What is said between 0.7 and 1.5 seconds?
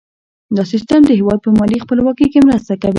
سیستم د هیواد په